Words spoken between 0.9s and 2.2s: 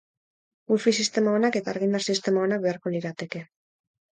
sistema onak eta argindar